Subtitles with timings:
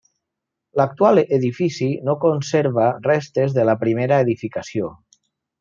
[0.79, 4.95] L'actual edifici no conserva restes de la primera edificació.